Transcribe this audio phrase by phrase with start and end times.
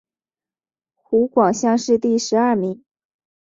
[0.95, 2.83] 湖广乡试第十二名。